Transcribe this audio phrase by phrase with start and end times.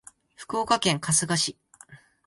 [0.35, 1.57] 福岡県春日市